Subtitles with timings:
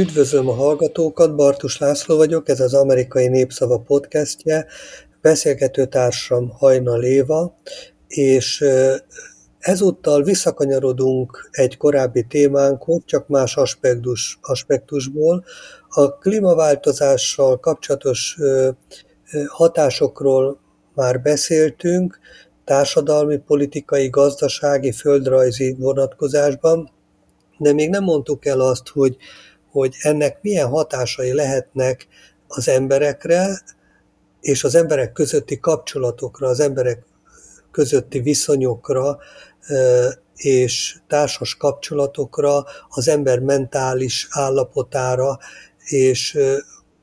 [0.00, 4.66] Üdvözlöm a hallgatókat, Bartus László vagyok, ez az Amerikai Népszava podcastje,
[5.20, 7.58] beszélgető társam Hajna Éva,
[8.08, 8.64] és
[9.58, 15.44] ezúttal visszakanyarodunk egy korábbi témánkhoz, csak más aspektus, aspektusból.
[15.88, 18.36] A klímaváltozással kapcsolatos
[19.46, 20.58] hatásokról
[20.94, 22.18] már beszéltünk,
[22.64, 26.90] társadalmi, politikai, gazdasági, földrajzi vonatkozásban,
[27.58, 29.16] de még nem mondtuk el azt, hogy,
[29.70, 32.06] hogy ennek milyen hatásai lehetnek
[32.48, 33.62] az emberekre,
[34.40, 37.02] és az emberek közötti kapcsolatokra, az emberek
[37.70, 39.18] közötti viszonyokra,
[40.34, 45.38] és társas kapcsolatokra, az ember mentális állapotára,
[45.84, 46.38] és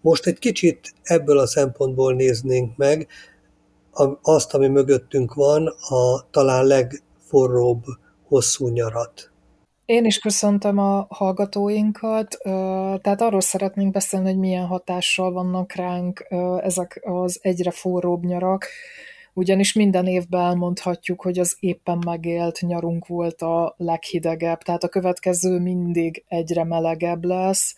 [0.01, 3.07] most egy kicsit ebből a szempontból néznénk meg
[4.21, 7.83] azt, ami mögöttünk van, a talán legforróbb
[8.27, 9.31] hosszú nyarat.
[9.87, 12.37] Én is köszöntöm a hallgatóinkat,
[13.01, 16.25] tehát arról szeretnénk beszélni, hogy milyen hatással vannak ránk
[16.61, 18.67] ezek az egyre forróbb nyarak,
[19.33, 25.59] ugyanis minden évben elmondhatjuk, hogy az éppen megélt nyarunk volt a leghidegebb, tehát a következő
[25.59, 27.75] mindig egyre melegebb lesz,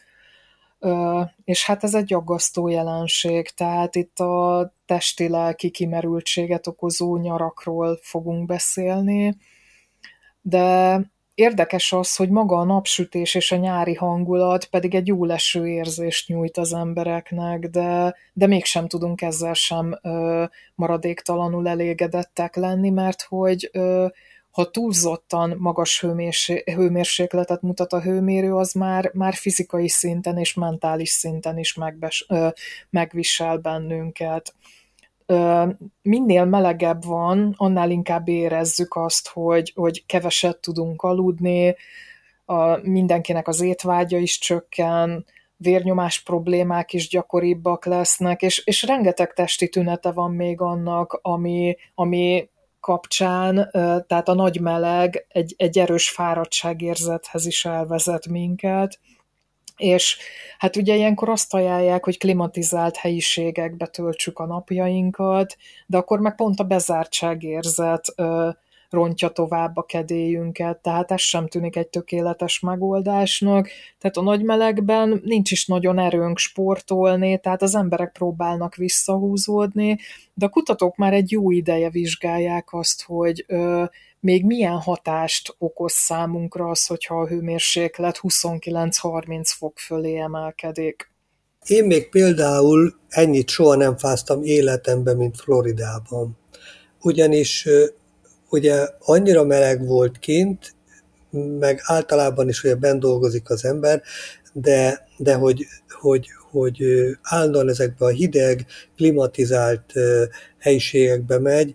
[1.43, 9.37] és hát ez egy aggasztó jelenség, tehát itt a testi-lelki kimerültséget okozó nyarakról fogunk beszélni,
[10.41, 11.01] de
[11.39, 16.27] Érdekes az, hogy maga a napsütés és a nyári hangulat pedig egy jó leső érzést
[16.27, 20.43] nyújt az embereknek, de, de mégsem tudunk ezzel sem ö,
[20.75, 24.07] maradéktalanul elégedettek lenni, mert hogy ö,
[24.51, 26.05] ha túlzottan magas
[26.65, 32.47] hőmérsékletet mutat a hőmérő, az már, már fizikai szinten és mentális szinten is megbes, ö,
[32.89, 34.53] megvisel bennünket
[36.01, 41.75] minél melegebb van, annál inkább érezzük azt, hogy, hogy keveset tudunk aludni,
[42.45, 45.25] a, mindenkinek az étvágya is csökken,
[45.57, 52.49] vérnyomás problémák is gyakoribbak lesznek, és, és rengeteg testi tünete van még annak, ami, ami
[52.79, 53.69] kapcsán,
[54.07, 58.99] tehát a nagy meleg egy, egy erős fáradtságérzethez is elvezet minket,
[59.79, 60.17] és
[60.57, 66.59] hát ugye ilyenkor azt ajánlják, hogy klimatizált helyiségekbe töltsük a napjainkat, de akkor meg pont
[66.59, 68.49] a bezártságérzet ö,
[68.89, 73.69] rontja tovább a kedélyünket, tehát ez sem tűnik egy tökéletes megoldásnak.
[73.97, 79.97] Tehát a nagy melegben nincs is nagyon erőnk sportolni, tehát az emberek próbálnak visszahúzódni,
[80.33, 83.83] de a kutatók már egy jó ideje vizsgálják azt, hogy ö,
[84.19, 91.11] még milyen hatást okoz számunkra az, hogyha a hőmérséklet 29-30 fok fölé emelkedik.
[91.65, 96.37] Én még például ennyit soha nem fáztam életemben, mint Floridában.
[97.01, 97.67] Ugyanis
[98.49, 100.75] ugye annyira meleg volt kint,
[101.59, 104.01] meg általában is ugye bent dolgozik az ember,
[104.53, 105.65] de, de hogy,
[105.99, 106.83] hogy, hogy
[107.21, 108.65] állandóan ezekbe a hideg,
[108.95, 109.93] klimatizált
[110.57, 111.73] helyiségekbe megy.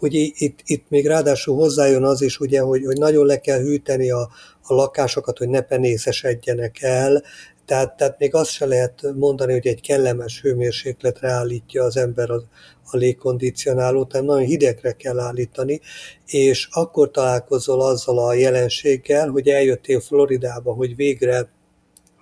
[0.00, 4.10] Ugye itt, itt még ráadásul hozzájön az is, ugye, hogy, hogy nagyon le kell hűteni
[4.10, 4.30] a,
[4.62, 7.22] a lakásokat, hogy ne penészesedjenek el,
[7.70, 12.42] tehát, tehát még azt se lehet mondani, hogy egy kellemes hőmérsékletre állítja az ember a,
[12.90, 15.80] a légkondicionálót, hanem nagyon hidegre kell állítani,
[16.26, 21.48] és akkor találkozol azzal a jelenséggel, hogy eljöttél Floridába, hogy végre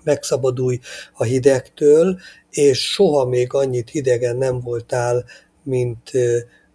[0.08, 0.78] megszabadulj
[1.14, 2.18] a hidegtől,
[2.50, 5.24] és soha még annyit hidegen nem voltál,
[5.62, 6.10] mint,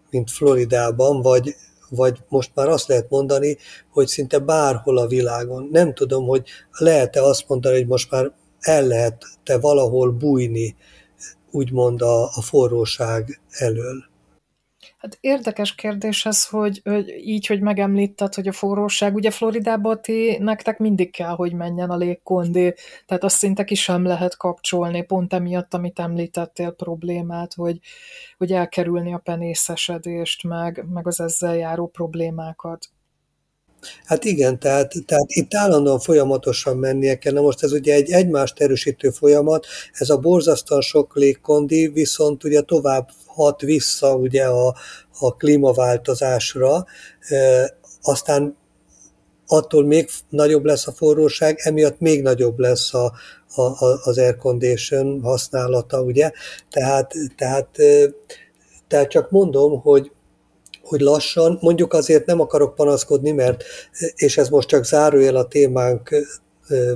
[0.10, 1.56] mint Floridában, vagy,
[1.90, 3.58] vagy most már azt lehet mondani,
[3.92, 5.70] hogy szinte bárhol a világon.
[5.72, 10.76] Nem tudom, hogy lehet-e azt mondani, hogy most már el lehet-e valahol bújni,
[11.52, 14.13] úgymond a, a forróság elől.
[15.04, 20.38] Hát érdekes kérdés ez, hogy, hogy így, hogy megemlíted, hogy a forróság, ugye Floridában ti,
[20.40, 22.74] nektek mindig kell, hogy menjen a légkondi,
[23.06, 27.80] tehát azt szinte ki sem lehet kapcsolni, pont emiatt, amit említettél problémát, hogy,
[28.38, 32.90] hogy elkerülni a penészesedést, meg, meg az ezzel járó problémákat.
[34.06, 37.34] Hát igen, tehát, tehát itt állandóan folyamatosan mennie kell.
[37.34, 42.62] Na most ez ugye egy egymást erősítő folyamat, ez a borzasztóan sok légkondi, viszont ugye
[42.62, 44.76] tovább hat vissza ugye a,
[45.20, 46.86] a klímaváltozásra,
[47.20, 48.58] e, aztán
[49.48, 53.14] attól még nagyobb lesz a forróság, emiatt még nagyobb lesz a,
[53.56, 53.62] a,
[54.04, 56.32] az air condition használata, ugye?
[56.70, 57.68] Tehát, tehát,
[58.88, 60.12] tehát csak mondom, hogy,
[60.84, 63.64] hogy lassan, mondjuk azért nem akarok panaszkodni, mert,
[64.16, 66.16] és ez most csak zárójel a témánk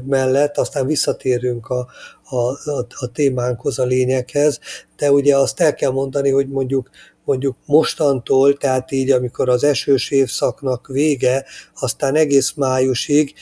[0.06, 1.88] mellett, aztán visszatérünk a,
[2.30, 2.36] a,
[2.72, 4.60] a, a témánkhoz, a lényeghez,
[4.98, 6.90] de ugye azt el kell mondani, hogy mondjuk
[7.28, 11.46] mondjuk mostantól, tehát így, amikor az esős évszaknak vége,
[11.80, 13.34] aztán egész májusig,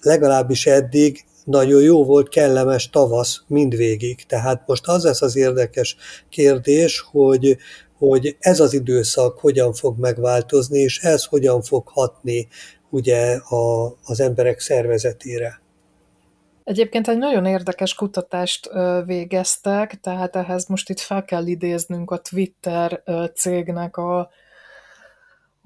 [0.00, 4.24] legalábbis eddig nagyon jó volt, kellemes tavasz mindvégig.
[4.26, 5.96] Tehát most az lesz az érdekes
[6.28, 7.56] kérdés, hogy,
[7.98, 12.48] hogy ez az időszak hogyan fog megváltozni, és ez hogyan fog hatni
[12.90, 15.60] ugye a, az emberek szervezetére.
[16.64, 18.70] Egyébként egy nagyon érdekes kutatást
[19.04, 23.02] végeztek, tehát ehhez most itt fel kell idéznünk a Twitter
[23.34, 24.30] cégnek a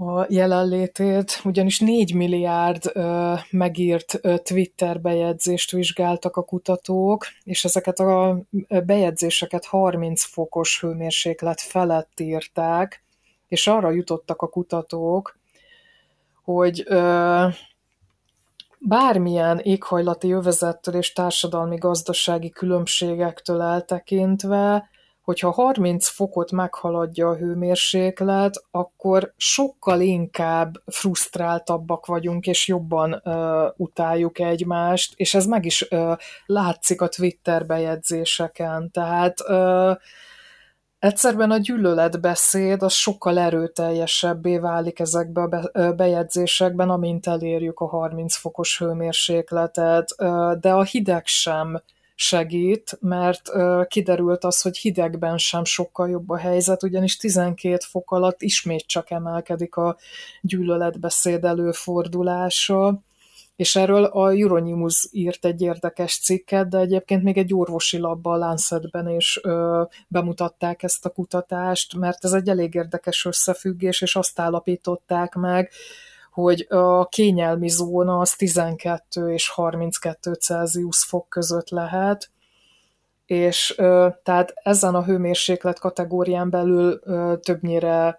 [0.00, 7.98] a jelenlétét, ugyanis 4 milliárd ö, megírt ö, Twitter bejegyzést vizsgáltak a kutatók, és ezeket
[7.98, 8.40] a
[8.84, 13.04] bejegyzéseket 30 fokos hőmérséklet felett írták,
[13.48, 15.38] és arra jutottak a kutatók,
[16.44, 17.46] hogy ö,
[18.78, 24.88] bármilyen éghajlati övezettől és társadalmi-gazdasági különbségektől eltekintve
[25.30, 34.38] hogyha 30 fokot meghaladja a hőmérséklet, akkor sokkal inkább frusztráltabbak vagyunk, és jobban ö, utáljuk
[34.38, 36.12] egymást, és ez meg is ö,
[36.46, 38.90] látszik a Twitter bejegyzéseken.
[38.90, 39.92] Tehát ö,
[40.98, 48.78] egyszerűen a gyűlöletbeszéd az sokkal erőteljesebbé válik ezekben a bejegyzésekben, amint elérjük a 30 fokos
[48.78, 50.14] hőmérsékletet,
[50.60, 51.82] de a hideg sem
[52.20, 53.50] segít, mert
[53.88, 59.10] kiderült az, hogy hidegben sem sokkal jobb a helyzet, ugyanis 12 fok alatt ismét csak
[59.10, 59.96] emelkedik a
[60.40, 63.02] gyűlöletbeszéd előfordulása,
[63.56, 69.08] és erről a Euronews írt egy érdekes cikket, de egyébként még egy orvosi labban, Lancetben
[69.08, 75.34] is ö, bemutatták ezt a kutatást, mert ez egy elég érdekes összefüggés, és azt állapították
[75.34, 75.70] meg,
[76.30, 82.30] hogy a kényelmi zóna az 12 és 32 Celsius fok között lehet,
[83.26, 83.74] és
[84.22, 87.00] tehát ezen a hőmérséklet kategórián belül
[87.40, 88.18] többnyire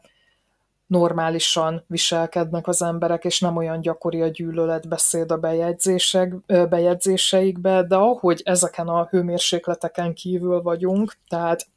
[0.88, 8.42] normálisan viselkednek az emberek, és nem olyan gyakori a gyűlöletbeszéd a bejegyzések, bejegyzéseikbe, de ahogy
[8.46, 11.68] ezeken a hőmérsékleteken kívül vagyunk, tehát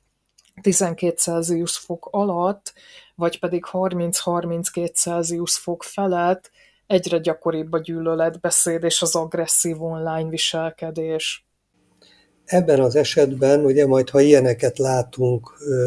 [0.63, 2.73] 12 Celsius fok alatt,
[3.15, 6.51] vagy pedig 30-32 Celsius fok felett
[6.87, 11.47] egyre gyakoribb a gyűlöletbeszéd és az agresszív online viselkedés.
[12.45, 15.87] Ebben az esetben, ugye majd ha ilyeneket látunk ö,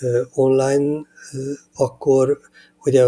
[0.00, 2.38] ö, online, ö, akkor
[2.84, 3.04] ugye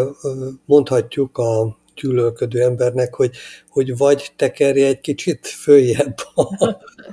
[0.65, 3.37] mondhatjuk a gyűlölködő embernek, hogy,
[3.69, 6.43] hogy vagy tekerje egy kicsit följebb a,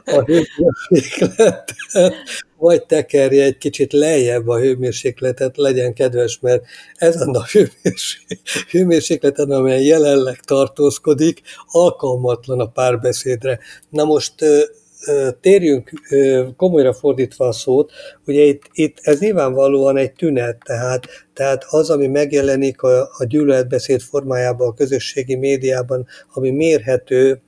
[0.05, 1.73] a hőmérsékletet,
[2.57, 6.63] vagy tekerje egy kicsit lejjebb a hőmérsékletet, legyen kedves, mert
[6.95, 7.45] ez a
[8.69, 13.59] hőmérsékleten, amely jelenleg tartózkodik, alkalmatlan a párbeszédre.
[13.89, 14.33] Na most
[15.41, 15.91] térjünk
[16.57, 17.91] komolyra fordítva a szót,
[18.25, 24.01] ugye itt, itt ez nyilvánvalóan egy tünet, tehát, tehát az, ami megjelenik a, a gyűlöletbeszéd
[24.01, 27.41] formájában a közösségi médiában, ami mérhető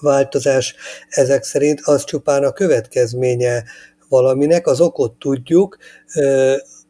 [0.00, 0.74] változás
[1.08, 3.64] ezek szerint, az csupán a következménye
[4.08, 5.78] valaminek, az okot tudjuk,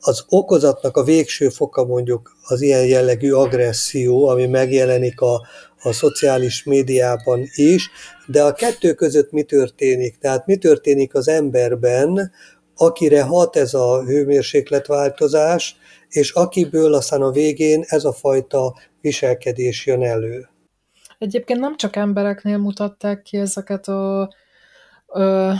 [0.00, 5.46] az okozatnak a végső foka mondjuk az ilyen jellegű agresszió, ami megjelenik a,
[5.84, 7.90] a szociális médiában is,
[8.26, 10.18] de a kettő között mi történik?
[10.18, 12.32] Tehát mi történik az emberben,
[12.76, 15.76] akire hat ez a hőmérsékletváltozás,
[16.08, 20.48] és akiből aztán a végén ez a fajta viselkedés jön elő.
[21.18, 24.32] Egyébként nem csak embereknél mutatták ki ezeket a
[25.06, 25.52] ö,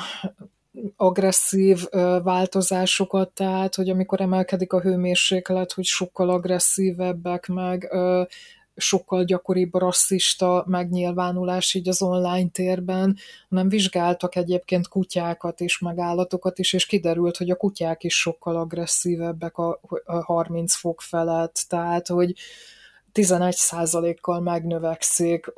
[0.96, 8.22] agresszív ö, változásokat, tehát, hogy amikor emelkedik a hőmérséklet, hogy sokkal agresszívebbek, meg ö,
[8.76, 13.16] sokkal gyakoribb a rasszista megnyilvánulás így az online térben,
[13.48, 19.56] hanem vizsgáltak egyébként kutyákat és megállatokat is, és kiderült, hogy a kutyák is sokkal agresszívebbek
[19.56, 22.34] a 30 fok felett, tehát hogy
[23.14, 25.52] 11%-kal megnövekszik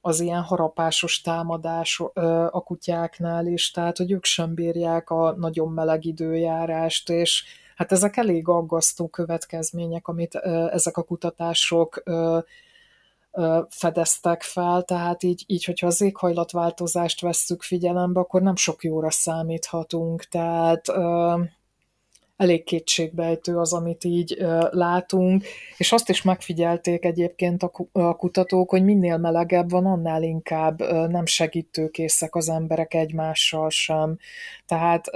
[0.00, 2.00] az ilyen harapásos támadás
[2.50, 7.44] a kutyáknál is, tehát hogy ők sem bírják a nagyon meleg időjárást, és
[7.82, 10.34] Hát ezek elég aggasztó következmények, amit
[10.70, 12.02] ezek a kutatások
[13.68, 20.24] fedeztek fel, tehát így, így hogyha az éghajlatváltozást vesszük figyelembe, akkor nem sok jóra számíthatunk,
[20.24, 20.86] tehát
[22.42, 24.36] elég kétségbejtő az, amit így
[24.70, 25.44] látunk,
[25.76, 32.34] és azt is megfigyelték egyébként a kutatók, hogy minél melegebb van, annál inkább nem segítőkészek
[32.34, 34.18] az emberek egymással sem.
[34.66, 35.10] Tehát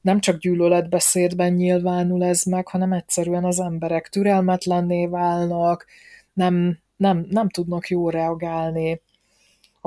[0.00, 5.86] nem csak gyűlöletbeszédben nyilvánul ez meg, hanem egyszerűen az emberek türelmetlenné válnak,
[6.32, 9.00] nem, nem, nem tudnak jól reagálni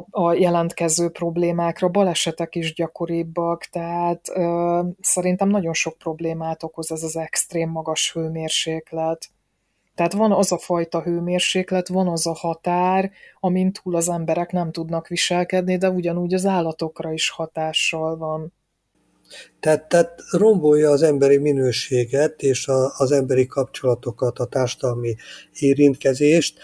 [0.10, 7.18] a jelentkező problémákra, balesetek is gyakoribbak, tehát ö, szerintem nagyon sok problémát okoz ez az
[7.18, 9.30] extrém magas hőmérséklet.
[9.96, 14.72] Tehát van az a fajta hőmérséklet, van az a határ, amin túl az emberek nem
[14.72, 18.54] tudnak viselkedni, de ugyanúgy az állatokra is hatással van.
[19.60, 25.15] Tehát, tehát rombolja az emberi minőséget és a, az emberi kapcsolatokat, a társadalmi
[25.60, 26.60] érintkezést.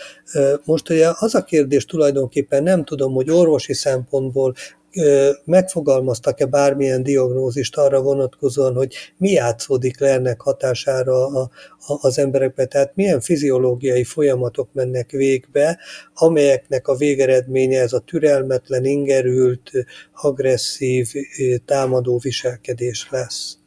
[0.66, 4.54] Most ugye az a kérdés tulajdonképpen nem tudom, hogy orvosi szempontból
[5.46, 11.50] megfogalmaztak-e bármilyen diagnózist arra vonatkozóan, hogy mi játszódik le ennek hatására a,
[11.88, 15.80] a, az emberekbe, tehát milyen fiziológiai folyamatok mennek végbe,
[16.14, 19.72] amelyeknek a végeredménye ez a türelmetlen, ingerült,
[20.14, 21.14] agresszív,
[21.66, 23.61] támadó viselkedés lesz.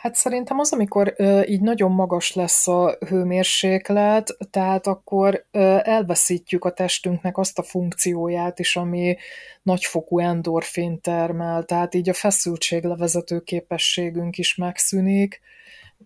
[0.00, 6.64] Hát szerintem az, amikor ö, így nagyon magas lesz a hőmérséklet, tehát akkor ö, elveszítjük
[6.64, 9.16] a testünknek azt a funkcióját is, ami
[9.62, 15.40] nagyfokú endorfin termel, tehát így a feszültséglevezető képességünk is megszűnik,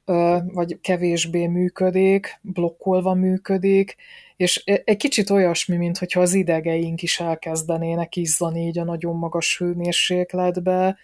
[0.05, 3.97] ö, vagy kevésbé működik, blokkolva működik,
[4.37, 9.17] és e, egy kicsit olyasmi, mint hogyha az idegeink is elkezdenének izzani így a nagyon
[9.17, 10.97] magas hőmérsékletbe,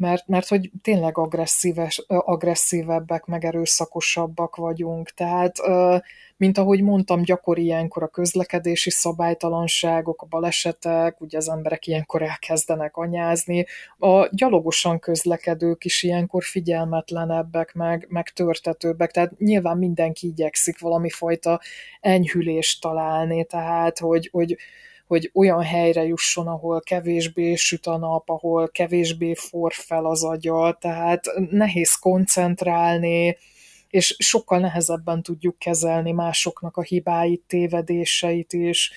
[0.00, 5.10] mert, mert hogy tényleg agresszíves, agresszívebbek, meg erőszakosabbak vagyunk.
[5.10, 5.56] Tehát,
[6.36, 12.96] mint ahogy mondtam, gyakori ilyenkor a közlekedési szabálytalanságok, a balesetek, ugye az emberek ilyenkor elkezdenek
[12.96, 13.66] anyázni,
[13.98, 21.60] a gyalogosan közlekedők is ilyenkor figyelmetlenebbek, meg, meg törtetőbbek, tehát nyilván mindenki igyekszik valami fajta
[22.00, 24.56] enyhülést találni, tehát, hogy, hogy
[25.10, 30.76] hogy olyan helyre jusson, ahol kevésbé süt a nap, ahol kevésbé for fel az agya,
[30.80, 33.36] tehát nehéz koncentrálni,
[33.88, 38.92] és sokkal nehezebben tudjuk kezelni másoknak a hibáit, tévedéseit is.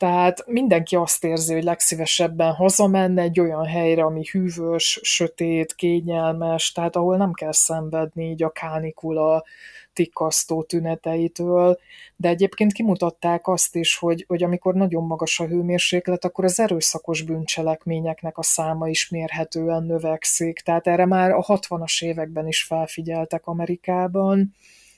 [0.00, 6.96] Tehát mindenki azt érzi, hogy legszívesebben hazamenne egy olyan helyre, ami hűvös, sötét, kényelmes, tehát
[6.96, 9.44] ahol nem kell szenvedni így a kánikula
[9.92, 11.78] tikkasztó tüneteitől,
[12.16, 17.22] de egyébként kimutatták azt is, hogy, hogy amikor nagyon magas a hőmérséklet, akkor az erőszakos
[17.22, 20.60] bűncselekményeknek a száma is mérhetően növekszik.
[20.60, 24.54] Tehát erre már a 60-as években is felfigyeltek Amerikában,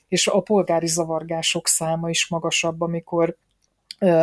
[0.07, 3.37] és a polgári zavargások száma is magasabb, amikor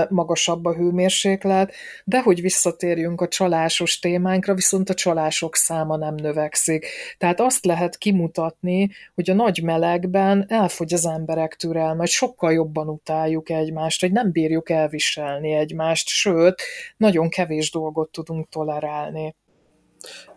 [0.09, 1.73] magasabb a hőmérséklet,
[2.05, 6.87] de hogy visszatérjünk a csalásos témánkra, viszont a csalások száma nem növekszik.
[7.19, 12.89] Tehát azt lehet kimutatni, hogy a nagy melegben elfogy az emberek türelme, hogy sokkal jobban
[12.89, 16.63] utáljuk egymást, hogy nem bírjuk elviselni egymást, sőt,
[16.97, 19.35] nagyon kevés dolgot tudunk tolerálni.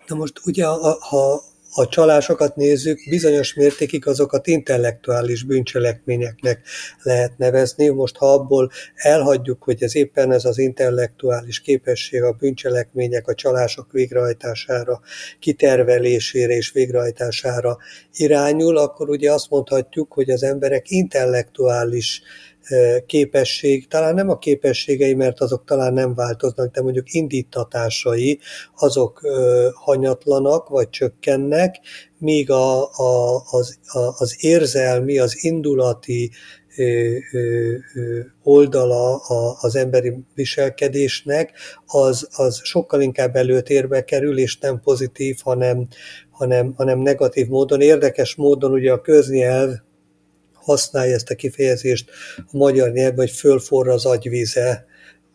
[0.07, 0.65] Na most ugye,
[1.00, 1.41] ha
[1.75, 6.62] a csalásokat nézzük, bizonyos mértékig azokat intellektuális bűncselekményeknek
[7.03, 7.88] lehet nevezni.
[7.88, 13.92] Most ha abból elhagyjuk, hogy ez éppen ez az intellektuális képesség a bűncselekmények, a csalások
[13.92, 15.01] végrehajtására,
[15.39, 17.77] kitervelésére és végrehajtására
[18.13, 22.22] irányul, akkor ugye azt mondhatjuk, hogy az emberek intellektuális
[23.05, 28.39] képesség, talán nem a képességei, mert azok talán nem változnak, de mondjuk indítatásai,
[28.75, 29.22] azok
[29.74, 31.79] hanyatlanak, vagy csökkennek,
[32.17, 36.32] míg a, a, az, a, az érzelmi, az indulati
[38.43, 39.15] oldala
[39.62, 41.51] az emberi viselkedésnek,
[41.86, 45.88] az, az sokkal inkább előtérbe kerül, és nem pozitív, hanem,
[46.32, 47.82] hanem, hanem negatív módon.
[47.82, 49.70] Érdekes módon ugye a köznyelv
[50.63, 54.86] használja ezt a kifejezést a magyar nyelvben, hogy fölforra az agyvíze,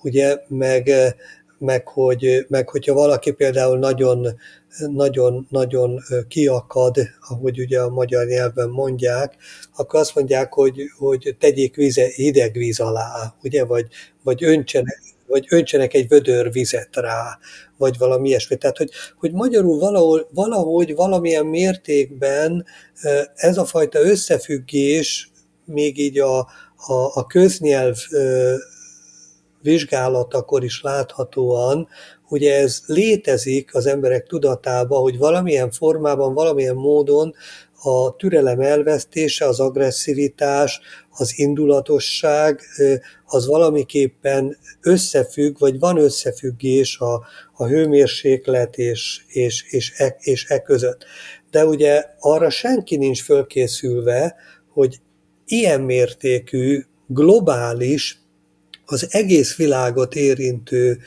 [0.02, 0.90] ugye, meg,
[1.58, 4.38] meg, hogy, meg hogyha valaki például nagyon,
[4.86, 6.96] nagyon, nagyon kiakad,
[7.28, 9.36] ahogy ugye a magyar nyelven mondják,
[9.76, 13.86] akkor azt mondják, hogy, hogy tegyék vize, hideg víz alá, ugye, vagy,
[14.22, 17.38] vagy öntsenek, vagy öntsenek egy vödör vizet rá,
[17.76, 18.56] vagy valami ilyesmi.
[18.56, 22.64] Tehát, hogy, hogy magyarul valahol, valahogy valamilyen mértékben
[23.34, 25.30] ez a fajta összefüggés
[25.64, 26.38] még így a,
[26.76, 27.96] a, a köznyelv
[29.62, 31.88] vizsgálatakor is láthatóan,
[32.28, 37.34] ugye ez létezik az emberek tudatában, hogy valamilyen formában, valamilyen módon
[37.82, 40.80] a türelem elvesztése, az agresszivitás,
[41.10, 42.60] az indulatosság,
[43.26, 50.62] az valamiképpen összefügg, vagy van összefüggés a, a hőmérséklet és, és, és, e, és e
[50.62, 51.04] között.
[51.50, 54.36] De ugye arra senki nincs fölkészülve,
[54.72, 55.00] hogy
[55.46, 58.18] ilyen mértékű, globális,
[58.84, 60.98] az egész világot érintő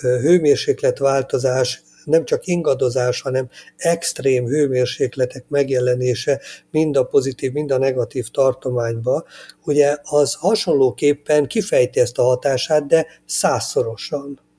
[0.00, 6.40] hőmérsékletváltozás nem csak ingadozás, hanem extrém hőmérsékletek megjelenése
[6.70, 9.24] mind a pozitív, mind a negatív tartományba,
[9.64, 14.49] ugye az hasonlóképpen kifejti ezt a hatását, de százszorosan.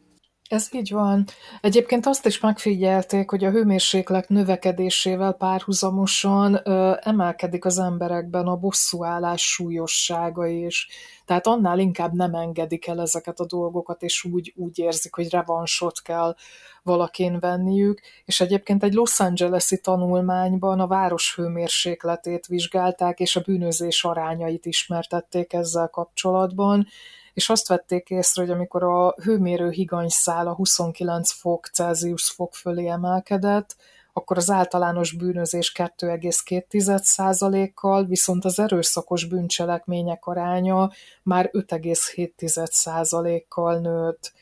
[0.51, 1.25] Ez így van.
[1.61, 9.41] Egyébként azt is megfigyelték, hogy a hőmérséklet növekedésével párhuzamosan ö, emelkedik az emberekben a bosszúállás
[9.41, 10.87] súlyossága is.
[11.25, 16.01] Tehát annál inkább nem engedik el ezeket a dolgokat, és úgy, úgy érzik, hogy revansot
[16.01, 16.35] kell
[16.83, 18.01] valakin venniük.
[18.25, 25.53] És egyébként egy Los Angeles-i tanulmányban a város hőmérsékletét vizsgálták, és a bűnözés arányait ismertették
[25.53, 26.87] ezzel kapcsolatban,
[27.33, 33.75] és azt vették észre, hogy amikor a hőmérő higanyszála 29 fok Celsius fok fölé emelkedett,
[34.13, 40.91] akkor az általános bűnözés 2,2%-kal, viszont az erőszakos bűncselekmények aránya
[41.23, 44.33] már 5,7%-kal nőtt.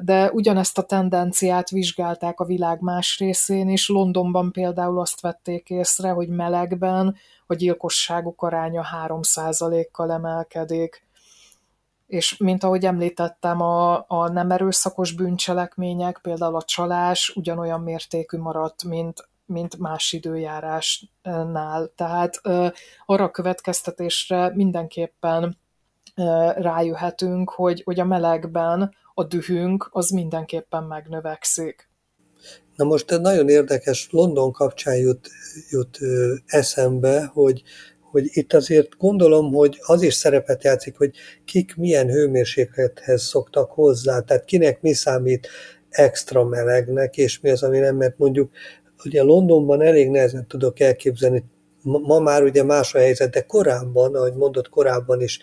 [0.00, 3.88] De ugyanezt a tendenciát vizsgálták a világ más részén is.
[3.88, 11.08] Londonban például azt vették észre, hogy melegben a gyilkosságok aránya 3%-kal emelkedik
[12.10, 18.84] és mint ahogy említettem, a, a nem erőszakos bűncselekmények, például a csalás ugyanolyan mértékű maradt,
[18.84, 21.92] mint, mint más időjárásnál.
[21.96, 22.40] Tehát
[23.06, 25.58] arra a következtetésre mindenképpen
[26.54, 31.88] rájöhetünk, hogy, hogy a melegben a dühünk az mindenképpen megnövekszik.
[32.76, 35.30] Na most nagyon érdekes, London kapcsán jut,
[35.70, 35.98] jut
[36.46, 37.62] eszembe, hogy
[38.10, 41.14] hogy itt azért gondolom, hogy az is szerepet játszik, hogy
[41.44, 45.48] kik milyen hőmérséklethez szoktak hozzá, tehát kinek mi számít
[45.88, 48.50] extra melegnek, és mi az, ami nem, mert mondjuk
[49.04, 51.44] ugye Londonban elég nehezen tudok elképzelni,
[51.82, 55.40] ma már ugye más a helyzet, de korábban, ahogy mondott korábban is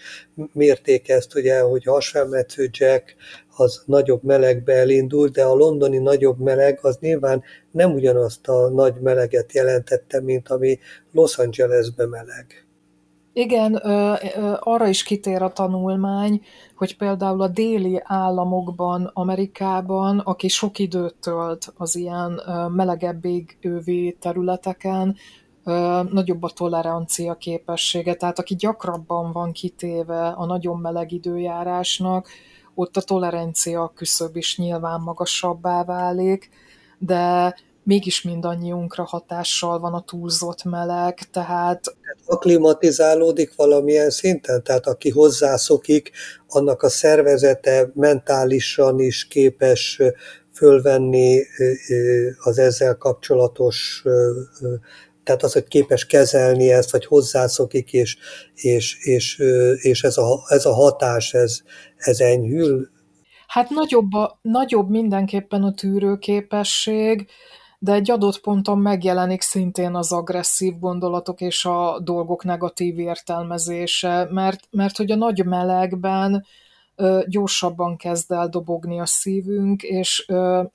[0.51, 3.15] mérték ezt, ugye, hogy hasfelmetsző Jack
[3.55, 8.95] az nagyobb melegbe elindult, de a londoni nagyobb meleg az nyilván nem ugyanazt a nagy
[9.01, 10.79] meleget jelentette, mint ami
[11.11, 12.67] Los Angelesbe meleg.
[13.33, 16.41] Igen, ö, ö, arra is kitér a tanulmány,
[16.75, 24.17] hogy például a déli államokban, Amerikában, aki sok időt tölt az ilyen ö, melegebb égővi
[24.19, 25.15] területeken,
[26.11, 32.27] nagyobb a tolerancia képessége, tehát aki gyakrabban van kitéve a nagyon meleg időjárásnak,
[32.75, 36.49] ott a tolerancia küszöb is nyilván magasabbá válik,
[36.97, 41.95] de mégis mindannyiunkra hatással van a túlzott meleg, tehát...
[42.25, 44.63] Aklimatizálódik valamilyen szinten?
[44.63, 46.11] Tehát aki hozzászokik,
[46.47, 50.01] annak a szervezete mentálisan is képes
[50.53, 51.41] fölvenni
[52.43, 54.03] az ezzel kapcsolatos
[55.27, 58.17] tehát az, hogy képes kezelni ezt, vagy hozzászokik, és,
[58.53, 59.41] és, és,
[59.81, 61.59] és ez, a, ez a hatás, ez,
[61.97, 62.89] ez enyhül?
[63.47, 67.27] Hát nagyobb, a, nagyobb mindenképpen a tűrőképesség,
[67.79, 74.59] de egy adott ponton megjelenik szintén az agresszív gondolatok és a dolgok negatív értelmezése, mert,
[74.71, 76.45] mert hogy a nagy melegben
[77.27, 80.25] gyorsabban kezd el dobogni a szívünk, és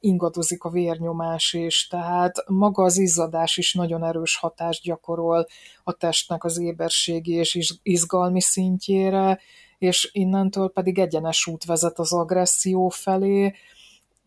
[0.01, 5.47] ingadozik a vérnyomás is, tehát maga az izzadás is nagyon erős hatást gyakorol
[5.85, 9.41] a testnek az éberségi és izgalmi szintjére,
[9.79, 13.53] és innentől pedig egyenes út vezet az agresszió felé,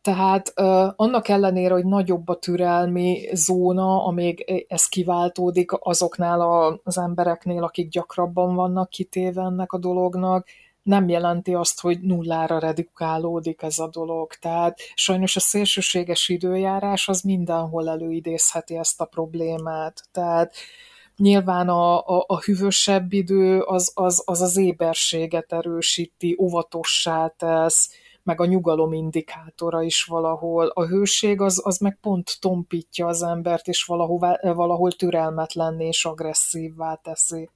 [0.01, 6.97] tehát uh, annak ellenére, hogy nagyobb a türelmi zóna, amíg ez kiváltódik azoknál a, az
[6.97, 10.47] embereknél, akik gyakrabban vannak kitéve ennek a dolognak,
[10.85, 14.33] nem jelenti azt, hogy nullára redukálódik ez a dolog.
[14.33, 20.03] Tehát sajnos a szélsőséges időjárás az mindenhol előidézheti ezt a problémát.
[20.11, 20.55] Tehát
[21.15, 27.89] nyilván a, a, a hűvösebb idő az az, az az éberséget erősíti, óvatossá tesz,
[28.23, 30.67] meg a nyugalom indikátora is valahol.
[30.67, 36.95] A hőség az, az meg pont tompítja az embert, és valahol, valahol türelmetlenné és agresszívvá
[37.03, 37.49] teszi.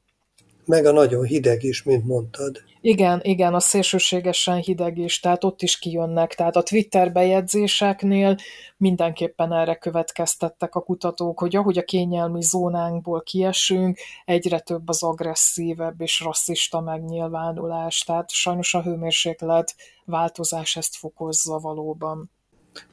[0.70, 2.64] Meg a nagyon hideg is, mint mondtad.
[2.82, 6.36] Igen, igen, a szélsőségesen hideg is, tehát ott is kijönnek.
[6.36, 8.36] Tehát a Twitter bejegyzéseknél
[8.78, 16.02] mindenképpen erre következtettek a kutatók, hogy ahogy a kényelmi zónánkból kiesünk, egyre több az agresszívebb
[16.02, 18.04] és rasszista megnyilvánulás.
[18.04, 22.32] Tehát sajnos a hőmérséklet változás ezt fokozza valóban.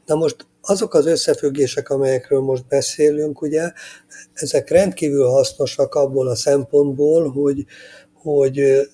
[0.07, 3.73] Na most azok az összefüggések, amelyekről most beszélünk, ugye,
[4.33, 7.65] ezek rendkívül hasznosak abból a szempontból, hogy,
[8.15, 8.89] hogy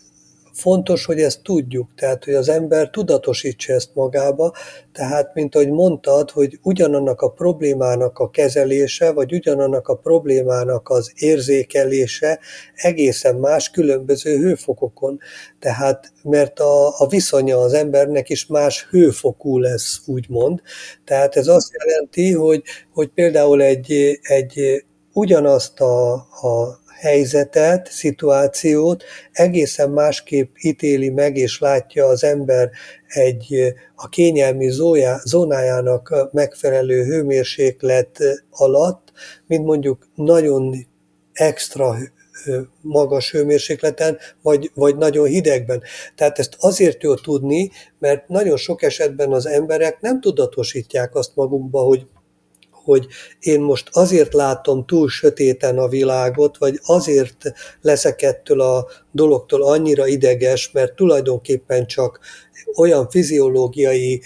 [0.52, 4.52] fontos, hogy ezt tudjuk, tehát hogy az ember tudatosítsa ezt magába,
[4.92, 11.12] tehát mint ahogy mondtad, hogy ugyanannak a problémának a kezelése, vagy ugyanannak a problémának az
[11.14, 12.38] érzékelése
[12.74, 15.18] egészen más különböző hőfokokon.
[15.58, 20.60] Tehát mert a, a viszonya az embernek is más hőfokú lesz, úgymond.
[21.04, 22.62] Tehát ez azt jelenti, hogy,
[22.92, 32.06] hogy például egy, egy ugyanazt a, a helyzetet, szituációt egészen másképp ítéli meg és látja
[32.06, 32.70] az ember
[33.06, 34.70] egy a kényelmi
[35.24, 38.18] zónájának megfelelő hőmérséklet
[38.50, 39.12] alatt,
[39.46, 40.86] mint mondjuk nagyon
[41.32, 41.96] extra
[42.80, 45.82] magas hőmérsékleten, vagy, vagy nagyon hidegben.
[46.16, 51.80] Tehát ezt azért jó tudni, mert nagyon sok esetben az emberek nem tudatosítják azt magukba,
[51.80, 52.06] hogy
[52.84, 53.06] hogy
[53.40, 60.06] én most azért látom túl sötéten a világot, vagy azért leszek ettől a dologtól annyira
[60.06, 62.20] ideges, mert tulajdonképpen csak
[62.76, 64.22] olyan fiziológiai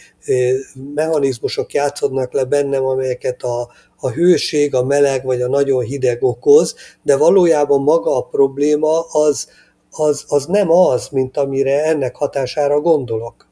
[0.95, 6.75] mechanizmusok játszodnak le bennem, amelyeket a, a hőség, a meleg vagy a nagyon hideg okoz,
[7.03, 9.49] de valójában maga a probléma az,
[9.91, 13.47] az, az nem az, mint amire ennek hatására gondolok.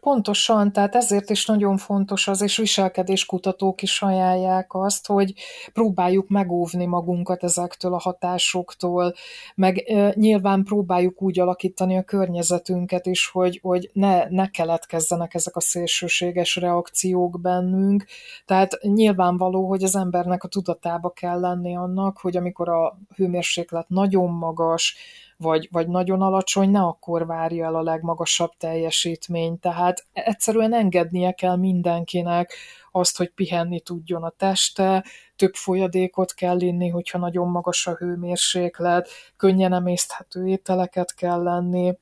[0.00, 5.34] Pontosan, tehát ezért is nagyon fontos az, és viselkedéskutatók is ajánlják azt, hogy
[5.72, 9.14] próbáljuk megóvni magunkat ezektől a hatásoktól,
[9.54, 15.60] meg nyilván próbáljuk úgy alakítani a környezetünket is, hogy, hogy ne, ne keletkezzenek ezek a
[15.60, 18.04] szélsőséges reakciók bennünk.
[18.44, 24.30] Tehát nyilvánvaló, hogy az embernek a tudatába kell lenni annak, hogy amikor a hőmérséklet nagyon
[24.30, 24.96] magas,
[25.38, 29.60] vagy, vagy nagyon alacsony, ne akkor várja el a legmagasabb teljesítményt.
[29.60, 32.54] Tehát egyszerűen engednie kell mindenkinek
[32.90, 35.04] azt, hogy pihenni tudjon a teste,
[35.36, 41.98] több folyadékot kell inni, hogyha nagyon magas a hőmérséklet, könnyen emészthető ételeket kell lenni,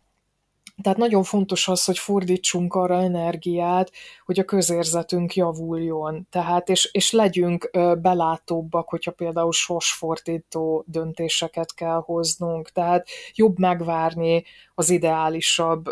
[0.82, 3.92] tehát nagyon fontos az, hogy fordítsunk arra energiát,
[4.24, 6.26] hogy a közérzetünk javuljon.
[6.30, 12.70] Tehát, és, és legyünk belátóbbak, hogyha például sorsfordító döntéseket kell hoznunk.
[12.70, 15.84] Tehát jobb megvárni az ideálisabb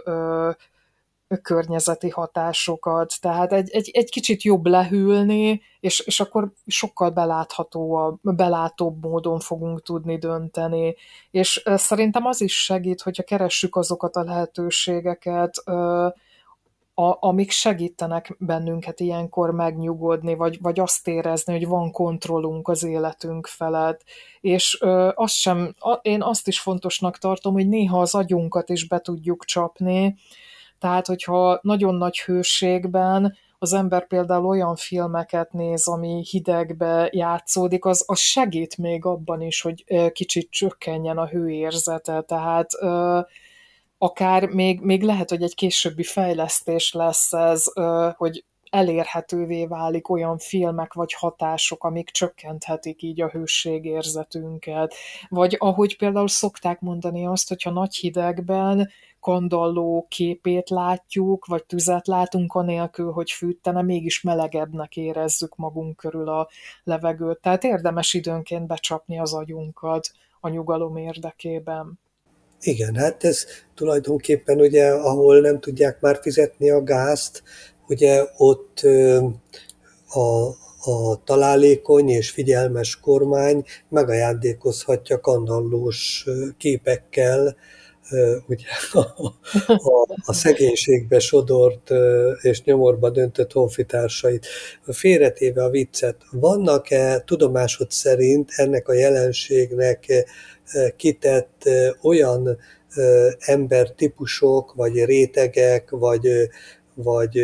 [1.42, 9.05] környezeti hatásokat, tehát egy, egy, egy kicsit jobb lehűlni, és, és akkor sokkal beláthatóabb, belátóbb
[9.05, 10.97] módon fogunk tudni dönteni.
[11.31, 15.62] És szerintem az is segít, hogyha keressük azokat a lehetőségeket,
[16.94, 23.47] a, amik segítenek bennünket ilyenkor megnyugodni, vagy, vagy azt érezni, hogy van kontrollunk az életünk
[23.47, 24.03] felett.
[24.40, 28.87] És ö, azt sem, a, én azt is fontosnak tartom, hogy néha az agyunkat is
[28.87, 30.16] be tudjuk csapni,
[30.85, 38.05] tehát, hogyha nagyon nagy hőségben az ember például olyan filmeket néz, ami hidegbe játszódik, az,
[38.07, 42.20] az segít még abban is, hogy kicsit csökkenjen a hőérzete.
[42.20, 42.70] Tehát
[43.99, 47.73] akár még, még lehet, hogy egy későbbi fejlesztés lesz ez,
[48.16, 54.94] hogy elérhetővé válik olyan filmek vagy hatások, amik csökkenthetik így a hőségérzetünket.
[55.29, 58.90] Vagy ahogy például szokták mondani azt, hogyha nagy hidegben
[59.24, 66.48] kandalló képét látjuk, vagy tüzet látunk anélkül, hogy fűtene, mégis melegebbnek érezzük magunk körül a
[66.82, 67.40] levegőt.
[67.40, 70.10] Tehát érdemes időnként becsapni az agyunkat
[70.40, 71.98] a nyugalom érdekében.
[72.60, 77.42] Igen, hát ez tulajdonképpen ugye, ahol nem tudják már fizetni a gázt,
[77.88, 78.80] ugye ott
[80.08, 80.46] a,
[80.90, 87.56] a találékony és figyelmes kormány megajándékozhatja kandallós képekkel
[88.47, 88.99] ugye a,
[89.67, 91.90] a, a szegénységbe sodort
[92.43, 94.47] és nyomorba döntött honfitársait.
[94.87, 100.27] Félretéve a viccet, vannak-e tudomásod szerint ennek a jelenségnek
[100.97, 101.69] kitett
[102.03, 102.59] olyan
[103.38, 106.29] embertípusok, vagy rétegek, vagy,
[106.94, 107.38] vagy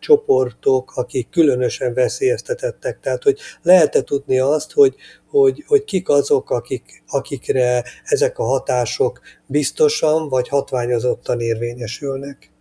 [0.00, 3.00] csoportok, akik különösen veszélyeztetettek.
[3.00, 4.94] Tehát, hogy lehet-e tudni azt, hogy,
[5.30, 12.52] hogy, hogy kik azok, akik, akikre ezek a hatások biztosan vagy hatványozottan érvényesülnek?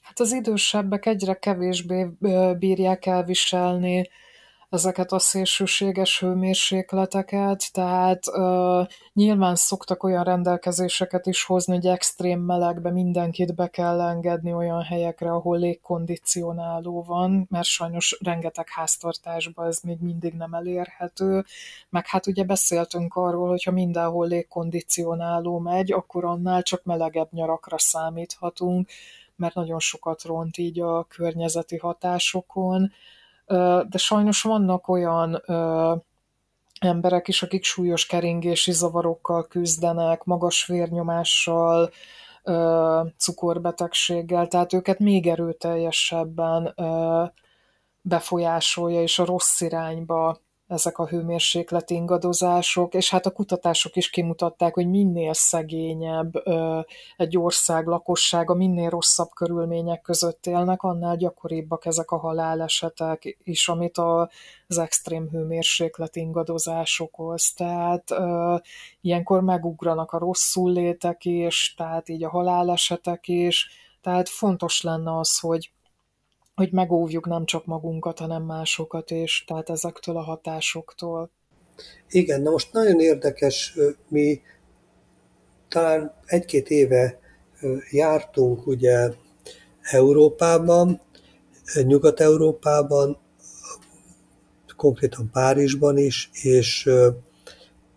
[0.00, 2.06] Hát az idősebbek egyre kevésbé
[2.58, 4.08] bírják elviselni
[4.68, 12.90] ezeket a szélsőséges hőmérsékleteket, tehát uh, nyilván szoktak olyan rendelkezéseket is hozni, hogy extrém melegbe
[12.90, 19.98] mindenkit be kell engedni olyan helyekre, ahol légkondicionáló van, mert sajnos rengeteg háztartásban ez még
[20.00, 21.44] mindig nem elérhető,
[21.88, 28.88] meg hát ugye beszéltünk arról, hogyha mindenhol légkondicionáló megy, akkor annál csak melegebb nyarakra számíthatunk,
[29.36, 32.92] mert nagyon sokat ront így a környezeti hatásokon,
[33.88, 35.42] de sajnos vannak olyan
[36.80, 41.90] emberek is, akik súlyos keringési zavarokkal küzdenek, magas vérnyomással,
[43.18, 46.74] cukorbetegséggel, tehát őket még erőteljesebben
[48.02, 54.74] befolyásolja és a rossz irányba ezek a hőmérséklet ingadozások, és hát a kutatások is kimutatták,
[54.74, 56.32] hogy minél szegényebb
[57.16, 63.98] egy ország lakossága, minél rosszabb körülmények között élnek, annál gyakoribbak ezek a halálesetek is, amit
[63.98, 67.52] az extrém hőmérséklet ingadozás okoz.
[67.52, 68.14] Tehát
[69.00, 73.70] ilyenkor megugranak a rosszul létek is, tehát így a halálesetek is,
[74.02, 75.70] tehát fontos lenne az, hogy
[76.56, 81.30] hogy megóvjuk nem csak magunkat, hanem másokat és tehát ezektől a hatásoktól.
[82.08, 84.40] Igen, na most nagyon érdekes, mi
[85.68, 87.18] talán egy-két éve
[87.90, 89.10] jártunk ugye
[89.80, 91.00] Európában,
[91.82, 93.18] Nyugat-Európában,
[94.76, 96.90] konkrétan Párizsban is, és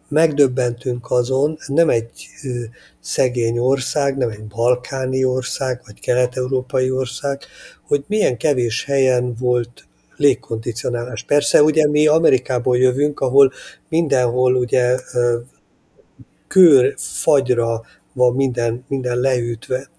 [0.08, 2.28] megdöbbentünk azon, nem egy
[3.00, 7.42] szegény ország, nem egy balkáni ország, vagy kelet-európai ország,
[7.90, 11.24] hogy milyen kevés helyen volt légkondicionálás.
[11.24, 13.52] Persze ugye mi Amerikából jövünk, ahol
[13.90, 14.98] mindenhol ugye
[16.48, 17.82] kör, fagyra
[18.14, 19.90] van minden, minden leütve.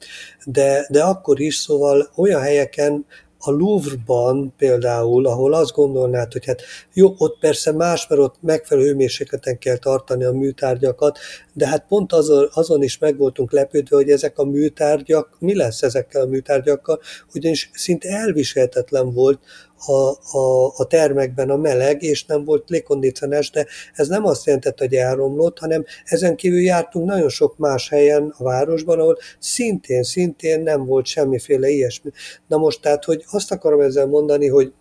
[0.44, 3.06] De, de akkor is, szóval olyan helyeken,
[3.42, 8.86] a Louvre-ban például, ahol azt gondolnád, hogy hát jó, ott persze más, mert ott megfelelő
[8.86, 11.18] hőmérsékleten kell tartani a műtárgyakat,
[11.52, 15.82] de hát pont azon, azon is meg voltunk lepődve, hogy ezek a műtárgyak, mi lesz
[15.82, 17.00] ezekkel a műtárgyakkal,
[17.34, 19.40] ugyanis szinte elviselhetetlen volt
[19.86, 24.84] a, a, a termekben a meleg, és nem volt légkondicionás, de ez nem azt jelentette,
[24.84, 30.62] hogy elromlott, hanem ezen kívül jártunk nagyon sok más helyen a városban, ahol szintén, szintén
[30.62, 32.10] nem volt semmiféle ilyesmi.
[32.46, 34.72] Na most tehát, hogy azt akarom ezzel mondani, hogy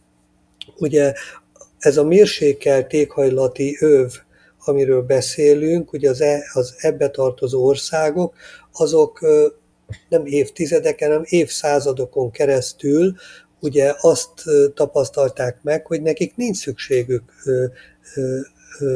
[0.78, 1.14] ugye
[1.80, 4.12] ez a mérsékelt éghajlati öv,
[4.66, 8.36] amiről beszélünk, ugye az, e, az ebbe tartozó országok,
[8.72, 9.20] azok
[10.10, 13.16] nem évtizedeken, hanem évszázadokon keresztül
[13.60, 14.44] ugye azt
[14.74, 17.24] tapasztalták meg, hogy nekik nincs szükségük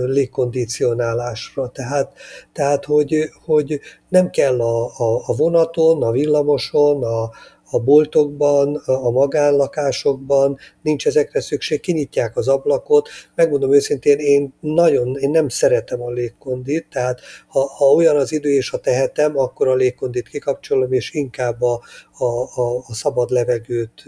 [0.06, 1.70] légkondicionálásra.
[1.70, 2.14] Tehát,
[2.54, 7.32] tehát hogy, hogy nem kell a, a, a vonaton, a villamoson, a,
[7.74, 13.10] a boltokban, a magánlakásokban nincs ezekre szükség, kinyitják az ablakot.
[13.36, 18.50] Megmondom őszintén, én nagyon, én nem szeretem a légkondit, tehát ha, ha olyan az idő
[18.50, 21.82] és ha tehetem, akkor a légkondit kikapcsolom, és inkább a,
[22.18, 22.26] a,
[22.62, 24.04] a, a szabad levegőt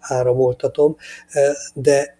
[0.00, 0.96] áramoltatom.
[1.74, 2.18] De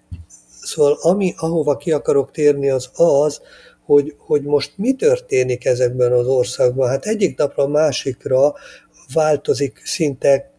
[0.62, 3.40] szóval ami, ahova ki akarok térni, az az,
[3.84, 6.88] hogy, hogy most mi történik ezekben az országban.
[6.88, 8.54] Hát egyik napra a másikra
[9.12, 10.50] változik szinte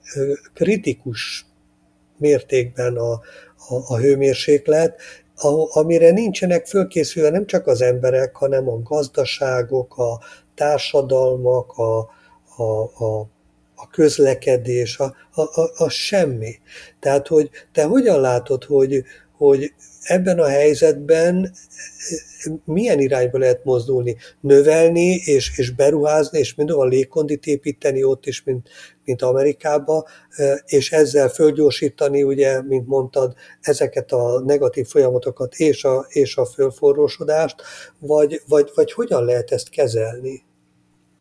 [0.54, 1.46] kritikus
[2.18, 5.02] mértékben a, a, a hőmérséklet,
[5.74, 10.20] amire nincsenek fölkészülve nem csak az emberek, hanem a gazdaságok, a
[10.56, 12.00] társadalmak, a,
[12.56, 13.20] a, a,
[13.76, 16.60] a közlekedés, a, a, a, a semmi.
[17.00, 19.04] Tehát, hogy te hogyan látod, hogy,
[19.38, 21.52] hogy ebben a helyzetben
[22.66, 24.16] milyen irányba lehet mozdulni?
[24.40, 28.70] Növelni és, és beruházni, és mindenhol légkondit építeni ott is, mint,
[29.04, 30.04] mint Amerikában,
[30.66, 37.62] és ezzel fölgyorsítani, ugye, mint mondtad, ezeket a negatív folyamatokat és a, és a fölforrósodást,
[38.00, 40.44] vagy, vagy, vagy hogyan lehet ezt kezelni?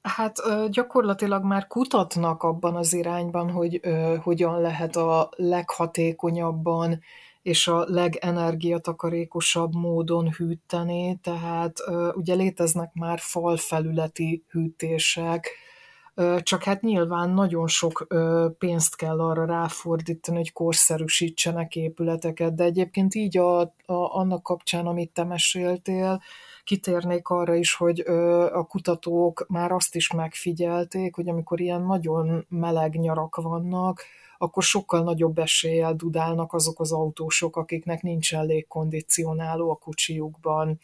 [0.03, 0.37] Hát
[0.71, 3.81] gyakorlatilag már kutatnak abban az irányban, hogy
[4.23, 7.01] hogyan lehet a leghatékonyabban
[7.43, 11.79] és a legenergiatakarékosabb módon hűteni, tehát
[12.13, 15.49] ugye léteznek már falfelületi hűtések,
[16.43, 18.07] csak hát nyilván nagyon sok
[18.59, 25.13] pénzt kell arra ráfordítani, hogy korszerűsítsenek épületeket, de egyébként így a, a, annak kapcsán, amit
[25.13, 26.23] te meséltél,
[26.65, 28.01] kitérnék arra is, hogy
[28.53, 34.03] a kutatók már azt is megfigyelték, hogy amikor ilyen nagyon meleg nyarak vannak,
[34.39, 40.79] akkor sokkal nagyobb eséllyel dudálnak azok az autósok, akiknek nincsen légkondicionáló a kocsiukban,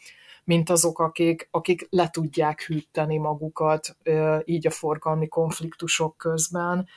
[0.47, 3.97] mint azok, akik, akik le tudják hűteni magukat
[4.43, 6.87] így a forgalmi konfliktusok közben.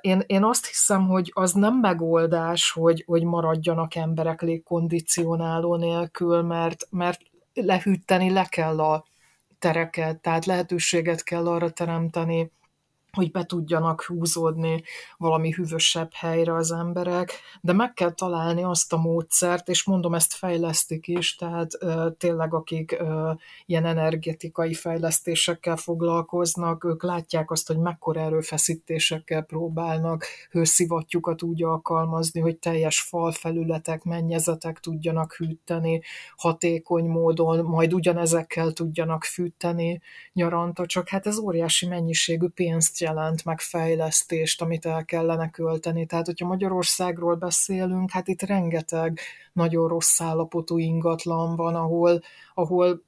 [0.00, 6.86] Én, én azt hiszem, hogy az nem megoldás, hogy, hogy maradjanak emberek légkondicionáló nélkül, mert,
[6.90, 7.20] mert
[7.54, 9.04] lehűteni le kell a
[9.58, 12.50] tereket, tehát lehetőséget kell arra teremteni,
[13.14, 14.82] hogy be tudjanak húzódni
[15.16, 20.32] valami hűvösebb helyre az emberek, de meg kell találni azt a módszert, és mondom, ezt
[20.32, 23.32] fejlesztik is, tehát ö, tényleg akik ö,
[23.66, 32.56] ilyen energetikai fejlesztésekkel foglalkoznak, ők látják azt, hogy mekkora erőfeszítésekkel próbálnak hőszivattyúkat úgy alkalmazni, hogy
[32.56, 36.02] teljes falfelületek, mennyezetek tudjanak hűteni
[36.36, 40.00] hatékony módon, majd ugyanezekkel tudjanak fűteni
[40.32, 46.06] nyaranta, csak hát ez óriási mennyiségű pénzt jelent, meg fejlesztést, amit el kellene költeni.
[46.06, 49.20] Tehát, hogyha Magyarországról beszélünk, hát itt rengeteg
[49.52, 52.20] nagyon rossz állapotú ingatlan van, ahol,
[52.54, 53.02] ahol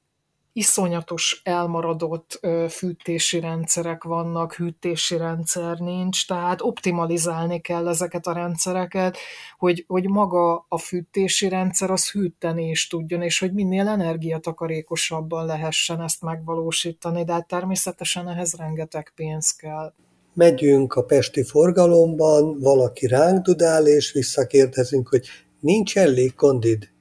[0.57, 2.39] iszonyatos elmaradott
[2.69, 9.17] fűtési rendszerek vannak, hűtési rendszer nincs, tehát optimalizálni kell ezeket a rendszereket,
[9.57, 16.01] hogy, hogy maga a fűtési rendszer az hűteni is tudjon, és hogy minél energiatakarékosabban lehessen
[16.01, 19.93] ezt megvalósítani, de hát természetesen ehhez rengeteg pénz kell.
[20.33, 25.27] Megyünk a pesti forgalomban, valaki ránk dudál, és visszakérdezünk, hogy
[25.59, 26.95] nincs elég kondid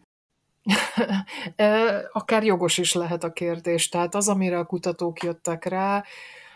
[2.12, 3.88] Akár jogos is lehet a kérdés.
[3.88, 6.04] Tehát az, amire a kutatók jöttek rá,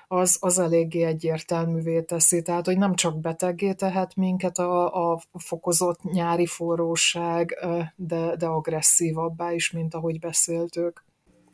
[0.09, 2.43] az, az eléggé egyértelművé teszi.
[2.43, 7.59] Tehát, hogy nem csak beteggé tehet minket a, a fokozott nyári forróság,
[7.97, 11.05] de, de agresszívabbá is, mint ahogy beszéltük.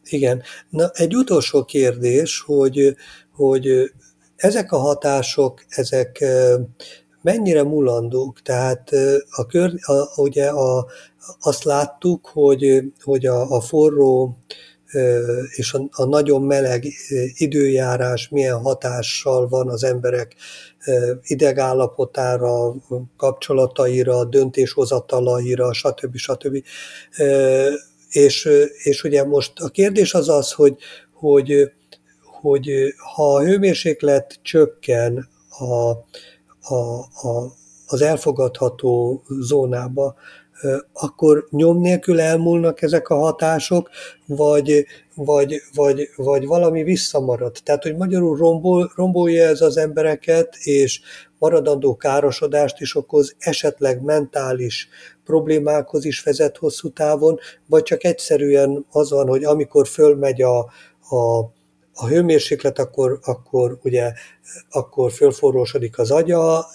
[0.04, 0.42] Igen.
[0.68, 2.96] Na, egy utolsó kérdés, hogy,
[3.32, 3.92] hogy
[4.36, 6.24] ezek a hatások, ezek
[7.26, 8.42] mennyire mulandók?
[8.42, 8.90] Tehát
[9.30, 10.86] a kör, a, ugye a,
[11.40, 14.36] azt láttuk, hogy, hogy a, a forró
[15.56, 16.84] és a, a nagyon meleg
[17.34, 20.34] időjárás milyen hatással van az emberek
[21.22, 22.74] idegállapotára,
[23.16, 26.16] kapcsolataira, döntéshozatalaira, stb.
[26.16, 26.62] stb.
[28.08, 28.48] És,
[28.82, 30.76] és ugye most a kérdés az az, hogy,
[31.12, 31.72] hogy,
[32.40, 35.92] hogy ha a hőmérséklet csökken a,
[36.68, 36.98] a,
[37.28, 37.52] a,
[37.86, 40.14] az elfogadható zónába,
[40.92, 43.90] akkor nyom nélkül elmúlnak ezek a hatások,
[44.26, 47.56] vagy, vagy, vagy, vagy valami visszamarad.
[47.64, 51.00] Tehát, hogy magyarul rombol, rombolja ez az embereket, és
[51.38, 54.88] maradandó károsodást is okoz, esetleg mentális
[55.24, 60.58] problémákhoz is vezet hosszú távon, vagy csak egyszerűen az van, hogy amikor fölmegy a,
[61.10, 61.52] a
[61.98, 64.12] a hőmérséklet, akkor, akkor ugye
[64.70, 66.66] akkor fölforrósodik az agya,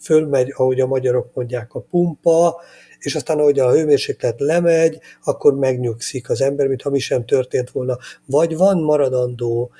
[0.00, 2.60] fölmegy, ahogy a magyarok mondják, a pumpa,
[2.98, 7.96] és aztán, ahogy a hőmérséklet lemegy, akkor megnyugszik az ember, mintha mi sem történt volna.
[8.26, 9.70] Vagy van maradandó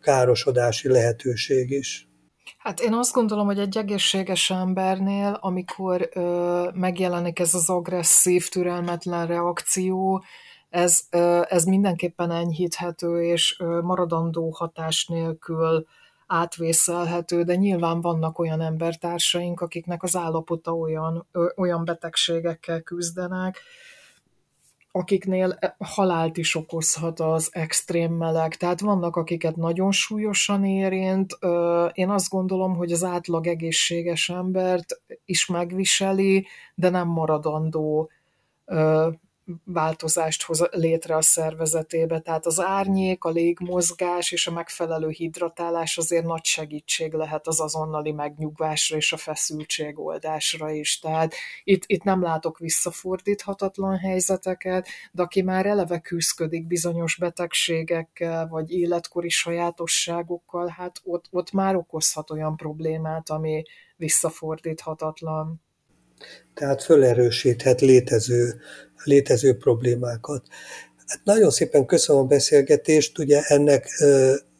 [0.00, 2.08] károsodási lehetőség is.
[2.58, 9.26] Hát én azt gondolom, hogy egy egészséges embernél, amikor ö, megjelenik ez az agresszív, türelmetlen
[9.26, 10.24] reakció,
[10.70, 11.06] ez,
[11.48, 15.86] ez mindenképpen enyhíthető, és maradandó hatás nélkül
[16.26, 21.26] átvészelhető, de nyilván vannak olyan embertársaink, akiknek az állapota olyan,
[21.56, 23.60] olyan betegségekkel küzdenek,
[24.92, 28.56] akiknél e, halált is okozhat az extrém meleg.
[28.56, 31.38] Tehát vannak, akiket nagyon súlyosan érint.
[31.92, 38.10] Én azt gondolom, hogy az átlag egészséges embert is megviseli, de nem maradandó
[39.64, 42.20] változást hoz létre a szervezetébe.
[42.20, 48.12] Tehát az árnyék, a légmozgás és a megfelelő hidratálás azért nagy segítség lehet az azonnali
[48.12, 50.98] megnyugvásra és a feszültség oldásra is.
[50.98, 51.34] Tehát
[51.64, 59.28] itt, itt nem látok visszafordíthatatlan helyzeteket, de aki már eleve küzdik bizonyos betegségekkel, vagy életkori
[59.28, 63.62] sajátosságokkal, hát ott, ott már okozhat olyan problémát, ami
[63.96, 65.62] visszafordíthatatlan.
[66.54, 68.60] Tehát fölerősíthet létező
[69.04, 70.42] létező problémákat.
[71.06, 73.88] Hát nagyon szépen köszönöm a beszélgetést, ugye ennek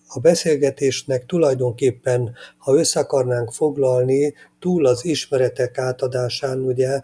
[0.09, 3.07] a beszélgetésnek tulajdonképpen, ha össze
[3.51, 7.01] foglalni, túl az ismeretek átadásán, ugye,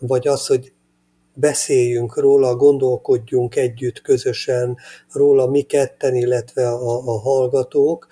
[0.00, 0.72] vagy az, hogy
[1.34, 4.76] beszéljünk róla, gondolkodjunk együtt közösen
[5.12, 8.06] róla mi ketten, illetve a, a hallgatók.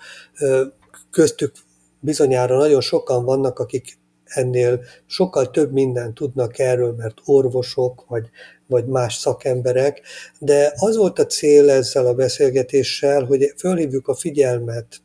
[1.11, 1.51] Köztük
[1.99, 8.29] bizonyára nagyon sokan vannak, akik ennél sokkal több mindent tudnak erről, mert orvosok vagy,
[8.67, 10.01] vagy más szakemberek,
[10.39, 15.01] de az volt a cél ezzel a beszélgetéssel, hogy fölhívjuk a figyelmet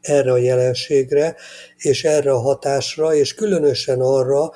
[0.00, 1.36] erre a jelenségre,
[1.76, 4.52] és erre a hatásra, és különösen arra,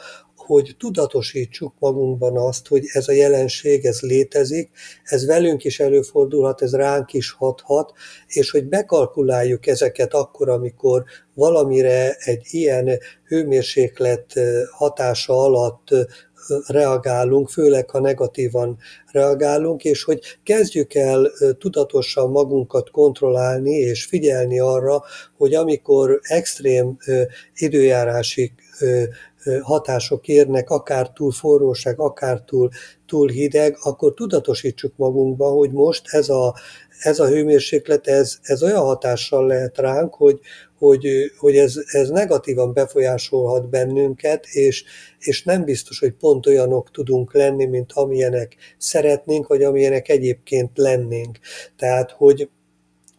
[0.47, 4.71] hogy tudatosítsuk magunkban azt, hogy ez a jelenség, ez létezik,
[5.05, 7.93] ez velünk is előfordulhat, ez ránk is hathat,
[8.27, 11.05] és hogy bekalkuláljuk ezeket akkor, amikor
[11.35, 14.33] valamire egy ilyen hőmérséklet
[14.71, 15.89] hatása alatt
[16.67, 18.79] reagálunk, főleg ha negatívan
[19.13, 25.03] reagálunk, és hogy kezdjük el tudatosan magunkat kontrollálni és figyelni arra,
[25.37, 26.97] hogy amikor extrém
[27.55, 28.53] időjárási
[29.63, 32.69] hatások érnek, akár túl forróság, akár túl,
[33.07, 36.55] túl hideg, akkor tudatosítsuk magunkba, hogy most ez a,
[37.01, 40.41] ez a hőmérséklet, ez, ez olyan hatással lehet ránk, hogy,
[40.79, 41.07] hogy,
[41.39, 44.85] hogy ez, ez negatívan befolyásolhat bennünket, és,
[45.19, 51.39] és nem biztos, hogy pont olyanok tudunk lenni, mint amilyenek szeretnénk, vagy amilyenek egyébként lennénk.
[51.77, 52.49] Tehát, hogy,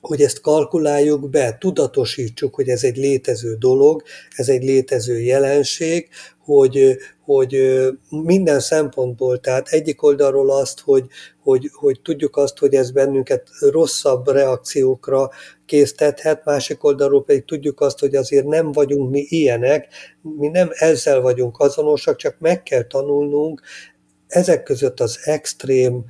[0.08, 4.04] hogy ezt kalkuláljuk be, tudatosítsuk, hogy ez egy létező dolog,
[4.36, 7.80] ez egy létező jelenség, hogy, hogy
[8.10, 11.06] minden szempontból, tehát egyik oldalról azt, hogy,
[11.44, 15.30] hogy, hogy tudjuk azt, hogy ez bennünket rosszabb reakciókra
[15.66, 19.88] késztethet, másik oldalról pedig tudjuk azt, hogy azért nem vagyunk mi ilyenek,
[20.22, 23.62] mi nem ezzel vagyunk azonosak, csak meg kell tanulnunk
[24.28, 26.06] ezek között az extrém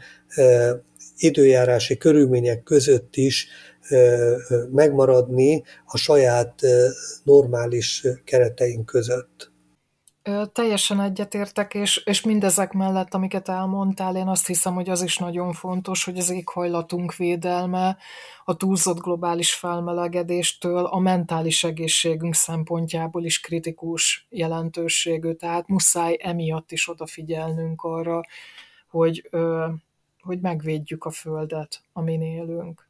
[1.18, 3.48] időjárási körülmények között is
[4.72, 6.62] megmaradni a saját
[7.24, 9.54] normális kereteink között.
[10.54, 15.54] Teljesen egyetértek, és, és mindezek mellett, amiket elmondtál, én azt hiszem, hogy az is nagyon
[15.54, 17.98] fontos, hogy az éghajlatunk védelme
[18.46, 26.90] a túlzott globális felmelegedéstől a mentális egészségünk szempontjából is kritikus jelentőségű, tehát muszáj emiatt is
[26.90, 28.22] odafigyelnünk arra,
[28.90, 29.30] hogy,
[30.20, 32.85] hogy megvédjük a földet, amin élünk.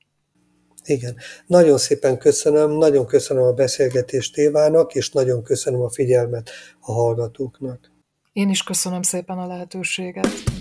[0.86, 1.16] Igen.
[1.48, 7.92] Nagyon szépen köszönöm, nagyon köszönöm a beszélgetést Évának, és nagyon köszönöm a figyelmet a hallgatóknak.
[8.34, 10.55] Én is köszönöm szépen a lehetőséget.